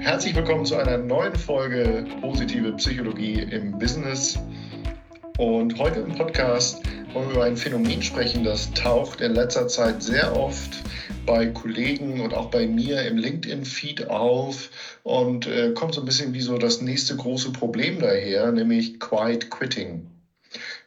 [0.00, 4.38] Herzlich willkommen zu einer neuen Folge Positive Psychologie im Business.
[5.36, 6.82] Und heute im Podcast
[7.12, 10.70] wollen wir über ein Phänomen sprechen, das taucht in letzter Zeit sehr oft
[11.26, 14.70] bei Kollegen und auch bei mir im LinkedIn-Feed auf
[15.02, 19.50] und äh, kommt so ein bisschen wie so das nächste große Problem daher, nämlich Quiet
[19.50, 20.06] Quitting.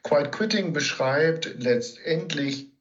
[0.02, 2.73] Quiet Quitting beschreibt letztendlich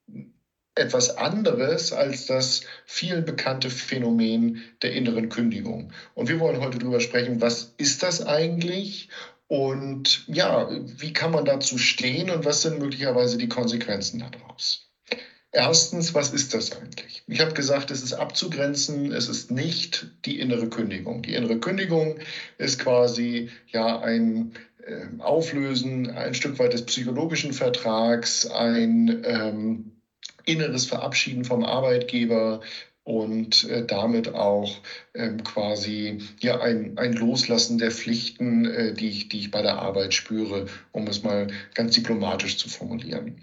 [0.74, 5.92] etwas anderes als das viel bekannte Phänomen der inneren Kündigung.
[6.14, 9.08] Und wir wollen heute darüber sprechen, was ist das eigentlich
[9.48, 14.88] und ja, wie kann man dazu stehen und was sind möglicherweise die Konsequenzen daraus?
[15.54, 17.22] Erstens, was ist das eigentlich?
[17.26, 21.20] Ich habe gesagt, es ist abzugrenzen, es ist nicht die innere Kündigung.
[21.20, 22.18] Die innere Kündigung
[22.56, 24.54] ist quasi ja ein
[24.86, 29.92] äh, Auflösen ein Stück weit des psychologischen Vertrags, ein ähm,
[30.44, 32.60] inneres Verabschieden vom Arbeitgeber
[33.04, 34.78] und äh, damit auch
[35.14, 39.78] ähm, quasi ja ein, ein Loslassen der Pflichten, äh, die, ich, die ich bei der
[39.78, 43.40] Arbeit spüre, um es mal ganz diplomatisch zu formulieren.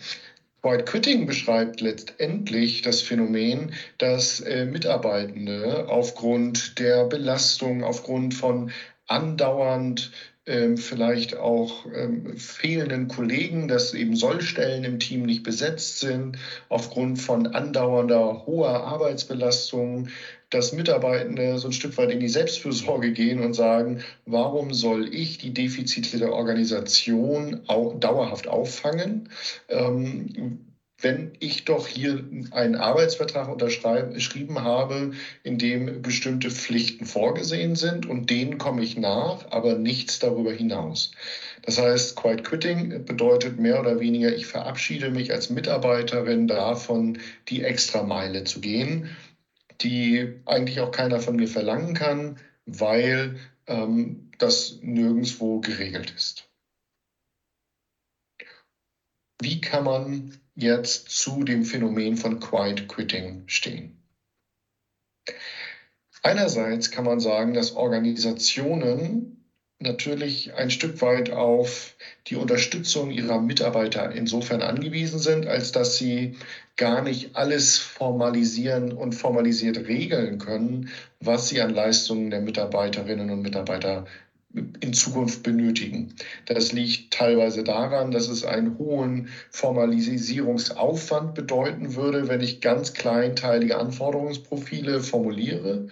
[0.62, 8.72] White Quitting beschreibt letztendlich das Phänomen, dass äh, Mitarbeitende aufgrund der Belastung, aufgrund von
[9.08, 10.12] andauernd
[10.78, 16.38] vielleicht auch ähm, fehlenden Kollegen, dass eben Sollstellen im Team nicht besetzt sind,
[16.70, 20.10] aufgrund von andauernder hoher Arbeitsbelastung,
[20.50, 25.38] dass Mitarbeitende so ein Stück weit in die Selbstfürsorge gehen und sagen, warum soll ich
[25.38, 27.62] die Defizite der Organisation
[28.00, 29.30] dauerhaft auffangen?
[29.68, 30.69] Ähm,
[31.02, 35.12] wenn ich doch hier einen Arbeitsvertrag unterschrieben habe,
[35.44, 41.12] in dem bestimmte Pflichten vorgesehen sind und denen komme ich nach, aber nichts darüber hinaus.
[41.62, 47.64] Das heißt, Quiet Quitting bedeutet mehr oder weniger, ich verabschiede mich als Mitarbeiterin davon, die
[47.64, 49.10] extra Meile zu gehen,
[49.82, 56.49] die eigentlich auch keiner von mir verlangen kann, weil ähm, das nirgendwo geregelt ist.
[59.42, 63.96] Wie kann man jetzt zu dem Phänomen von Quiet Quitting stehen.
[66.22, 69.46] Einerseits kann man sagen, dass Organisationen
[69.82, 71.96] natürlich ein Stück weit auf
[72.28, 76.36] die Unterstützung ihrer Mitarbeiter insofern angewiesen sind, als dass sie
[76.76, 80.90] gar nicht alles formalisieren und formalisiert regeln können,
[81.22, 84.06] was sie an Leistungen der Mitarbeiterinnen und Mitarbeiter
[84.80, 86.14] in Zukunft benötigen.
[86.46, 93.78] Das liegt teilweise daran, dass es einen hohen Formalisierungsaufwand bedeuten würde, wenn ich ganz kleinteilige
[93.78, 95.86] Anforderungsprofile formuliere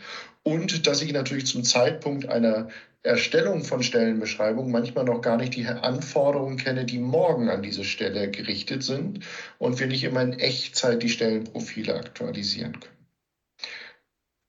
[0.43, 2.67] und dass ich natürlich zum Zeitpunkt einer
[3.03, 8.29] Erstellung von Stellenbeschreibungen manchmal noch gar nicht die Anforderungen kenne, die morgen an diese Stelle
[8.29, 9.19] gerichtet sind
[9.59, 12.96] und wir nicht immer in Echtzeit die Stellenprofile aktualisieren können.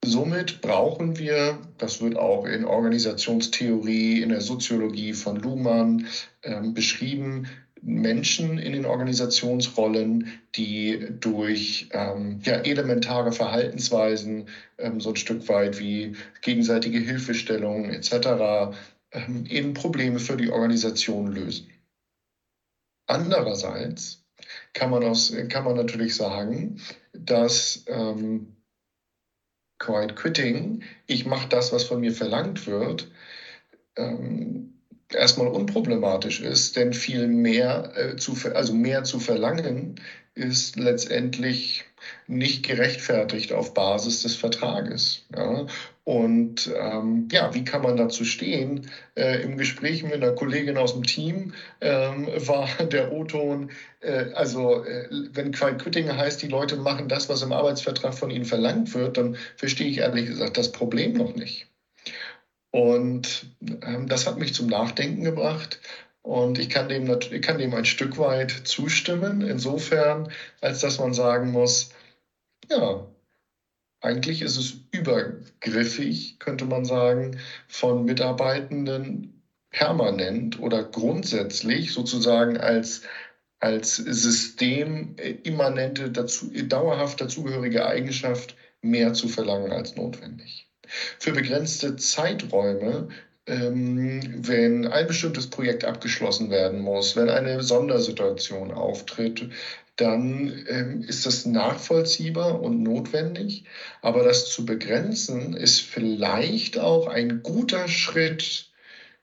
[0.04, 6.06] Somit brauchen wir, das wird auch in Organisationstheorie, in der Soziologie von Luhmann
[6.42, 7.48] ähm, beschrieben,
[7.82, 14.48] Menschen in den Organisationsrollen, die durch ähm, ja, elementare Verhaltensweisen,
[14.78, 18.76] ähm, so ein Stück weit wie gegenseitige Hilfestellung etc.,
[19.12, 21.70] ähm, eben Probleme für die Organisation lösen.
[23.06, 24.24] Andererseits
[24.74, 26.80] kann man, aus, kann man natürlich sagen,
[27.12, 28.57] dass ähm,
[29.88, 33.10] Quiet Quitting, ich mache das, was von mir verlangt wird,
[33.96, 34.77] ähm,
[35.12, 40.00] erstmal unproblematisch ist, denn viel mehr äh, zu, also mehr zu verlangen
[40.34, 41.84] ist letztendlich
[42.26, 45.26] nicht gerechtfertigt auf Basis des Vertrages.
[45.34, 45.66] Ja?
[46.04, 48.88] Und ähm, ja, wie kann man dazu stehen?
[49.14, 53.70] Äh, Im Gespräch mit einer Kollegin aus dem Team ähm, war der O-Ton,
[54.00, 58.30] äh, also äh, wenn Quiet Quitting heißt, die Leute machen das, was im Arbeitsvertrag von
[58.30, 61.67] ihnen verlangt wird, dann verstehe ich ehrlich gesagt das Problem noch nicht.
[62.70, 63.46] Und
[63.82, 65.80] ähm, das hat mich zum Nachdenken gebracht.
[66.22, 70.30] Und ich kann, dem, ich kann dem ein Stück weit zustimmen, insofern,
[70.60, 71.90] als dass man sagen muss,
[72.70, 73.06] ja,
[74.00, 83.02] eigentlich ist es übergriffig, könnte man sagen, von Mitarbeitenden permanent oder grundsätzlich sozusagen als,
[83.60, 90.67] als systemimmanente, dazu, dauerhaft dazugehörige Eigenschaft mehr zu verlangen als notwendig.
[91.18, 93.08] Für begrenzte Zeiträume
[93.48, 99.48] ähm, wenn ein bestimmtes Projekt abgeschlossen werden muss, wenn eine Sondersituation auftritt,
[99.96, 103.64] dann ähm, ist das nachvollziehbar und notwendig.
[104.02, 108.67] Aber das zu begrenzen ist vielleicht auch ein guter Schritt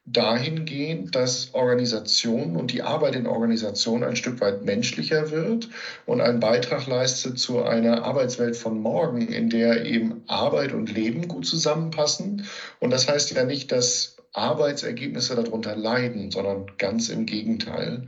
[0.06, 5.70] dahingehend, dass Organisation und die Arbeit in Organisation ein Stück weit menschlicher wird
[6.06, 11.28] und einen Beitrag leistet zu einer Arbeitswelt von morgen, in der eben Arbeit und Leben
[11.28, 12.46] gut zusammenpassen.
[12.80, 18.08] Und das heißt ja nicht, dass Arbeitsergebnisse darunter leiden, sondern ganz im Gegenteil.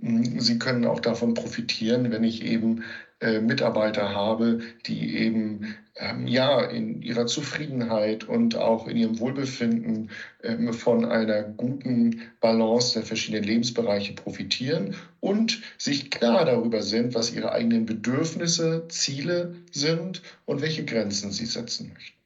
[0.00, 2.84] Sie können auch davon profitieren, wenn ich eben
[3.20, 10.10] äh, Mitarbeiter habe, die eben ähm, ja in ihrer Zufriedenheit und auch in ihrem Wohlbefinden
[10.44, 17.32] ähm, von einer guten Balance der verschiedenen Lebensbereiche profitieren und sich klar darüber sind, was
[17.32, 22.16] ihre eigenen Bedürfnisse, Ziele sind und welche Grenzen sie setzen möchten.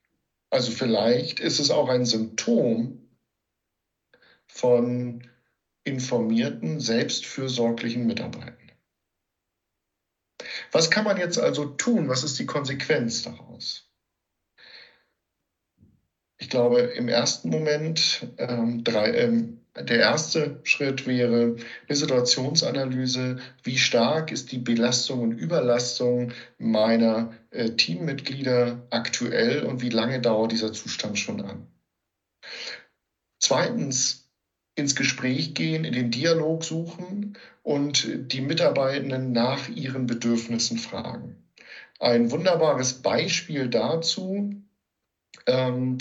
[0.50, 2.98] Also vielleicht ist es auch ein Symptom
[4.46, 5.22] von
[5.84, 8.61] informierten, selbstfürsorglichen Mitarbeitern.
[10.72, 12.08] Was kann man jetzt also tun?
[12.08, 13.88] Was ist die Konsequenz daraus?
[16.38, 21.56] Ich glaube, im ersten Moment, ähm, drei, ähm, der erste Schritt wäre
[21.88, 23.38] eine Situationsanalyse.
[23.62, 30.52] Wie stark ist die Belastung und Überlastung meiner äh, Teammitglieder aktuell und wie lange dauert
[30.52, 31.66] dieser Zustand schon an?
[33.40, 34.28] Zweitens,
[34.74, 41.36] ins Gespräch gehen, in den Dialog suchen und die Mitarbeitenden nach ihren Bedürfnissen fragen.
[42.00, 44.50] Ein wunderbares Beispiel dazu,
[45.46, 45.98] ähm,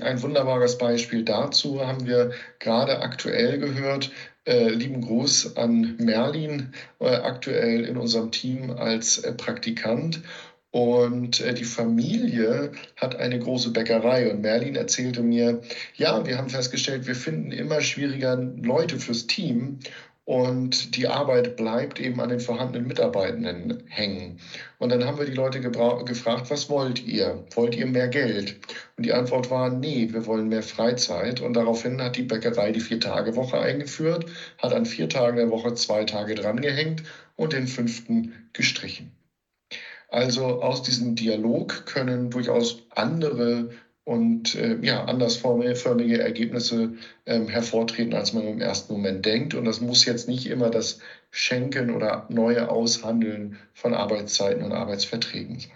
[0.00, 4.10] ein wunderbares Beispiel dazu haben wir gerade aktuell gehört.
[4.44, 10.22] Äh, lieben Gruß an Merlin, äh, aktuell in unserem Team als äh, Praktikant.
[10.70, 14.30] Und äh, die Familie hat eine große Bäckerei.
[14.30, 15.62] Und Merlin erzählte mir,
[15.94, 19.78] ja, wir haben festgestellt, wir finden immer schwieriger Leute fürs Team.
[20.26, 24.40] Und die Arbeit bleibt eben an den vorhandenen Mitarbeitenden hängen.
[24.78, 27.44] Und dann haben wir die Leute gefragt, was wollt ihr?
[27.54, 28.56] Wollt ihr mehr Geld?
[28.98, 31.40] Und die Antwort war, nee, wir wollen mehr Freizeit.
[31.40, 34.26] Und daraufhin hat die Bäckerei die Vier-Tage-Woche eingeführt,
[34.58, 37.04] hat an vier Tagen der Woche zwei Tage drangehängt
[37.36, 39.12] und den fünften gestrichen.
[40.08, 43.70] Also aus diesem Dialog können durchaus andere
[44.04, 46.94] und äh, ja, andersförmige Ergebnisse
[47.26, 49.52] ähm, hervortreten, als man im ersten Moment denkt.
[49.52, 51.00] Und das muss jetzt nicht immer das
[51.30, 55.72] Schenken oder neue Aushandeln von Arbeitszeiten und Arbeitsverträgen sein.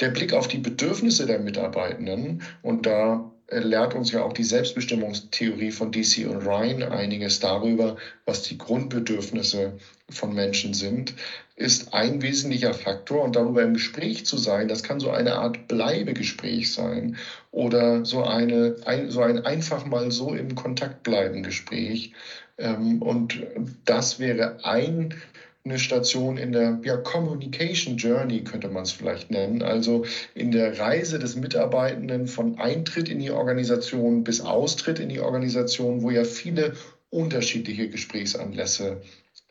[0.00, 5.70] Der Blick auf die Bedürfnisse der Mitarbeitenden, und da lehrt uns ja auch die Selbstbestimmungstheorie
[5.70, 9.76] von DC und Ryan einiges darüber, was die Grundbedürfnisse
[10.08, 11.14] von Menschen sind,
[11.56, 13.22] ist ein wesentlicher Faktor.
[13.22, 17.16] Und darüber im Gespräch zu sein, das kann so eine Art Bleibegespräch sein
[17.50, 22.12] oder so, eine, ein, so ein einfach mal so im Kontakt bleiben Gespräch.
[22.58, 23.42] Ähm, und
[23.84, 25.14] das wäre ein
[25.64, 30.04] eine Station in der ja, Communication Journey, könnte man es vielleicht nennen, also
[30.34, 36.02] in der Reise des Mitarbeitenden von Eintritt in die Organisation bis Austritt in die Organisation,
[36.02, 36.74] wo ja viele
[37.12, 39.02] unterschiedliche Gesprächsanlässe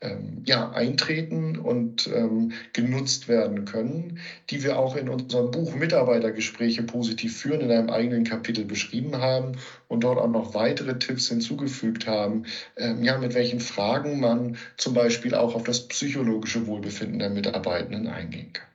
[0.02, 4.18] ähm, ja, eintreten und ähm, genutzt werden können,
[4.50, 9.60] die wir auch in unserem Buch Mitarbeitergespräche positiv führen in einem eigenen Kapitel beschrieben haben
[9.88, 12.48] und dort auch noch weitere Tipps hinzugefügt haben,
[12.78, 18.08] ähm, ja, mit welchen Fragen man zum Beispiel auch auf das psychologische Wohlbefinden der Mitarbeitenden
[18.08, 18.68] eingehen kann.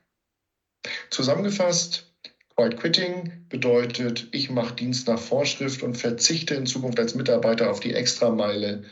[1.10, 2.08] Zusammengefasst,
[2.56, 7.80] Quiet Quitting bedeutet, ich mache Dienst nach Vorschrift und verzichte in Zukunft als Mitarbeiter auf
[7.80, 8.82] die Extrameile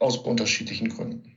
[0.00, 1.36] aus unterschiedlichen Gründen.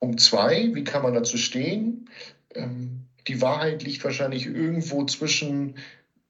[0.00, 2.10] Punkt zwei, wie kann man dazu stehen?
[2.54, 5.78] Ähm, die Wahrheit liegt wahrscheinlich irgendwo zwischen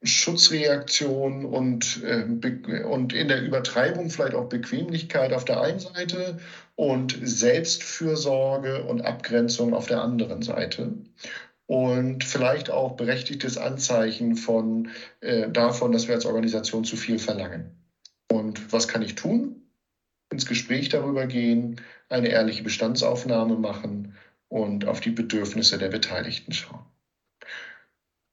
[0.03, 6.39] Schutzreaktion und, äh, und in der Übertreibung vielleicht auch Bequemlichkeit auf der einen Seite
[6.77, 10.93] und Selbstfürsorge und Abgrenzung auf der anderen Seite.
[11.69, 14.89] Und vielleicht auch berechtigtes Anzeichen von,
[15.21, 17.77] äh, davon, dass wir als Organisation zu viel verlangen.
[18.31, 19.59] Und was kann ich tun?
[20.31, 24.15] ins Gespräch darüber gehen, eine ehrliche Bestandsaufnahme machen
[24.49, 26.85] und auf die Bedürfnisse der Beteiligten schauen.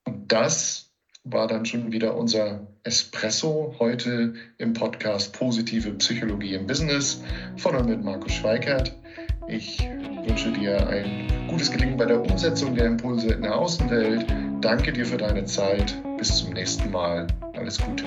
[0.05, 0.91] Und das
[1.23, 7.23] war dann schon wieder unser Espresso heute im Podcast Positive Psychologie im Business
[7.57, 8.95] von und mit Markus Schweikert.
[9.47, 9.79] Ich
[10.27, 14.25] wünsche dir ein gutes Gelingen bei der Umsetzung der Impulse in der Außenwelt.
[14.61, 15.95] Danke dir für deine Zeit.
[16.17, 17.27] Bis zum nächsten Mal.
[17.53, 18.05] Alles Gute.